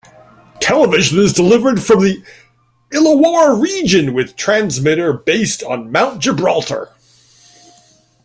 [0.59, 2.23] Television is delivered from the
[2.91, 6.89] Illawarra region with transmitter based on Mount Gibraltar.